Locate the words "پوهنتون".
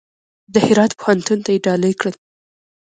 0.99-1.39